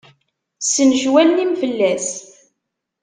[0.63, 2.09] Ssencew allen-im fell-as!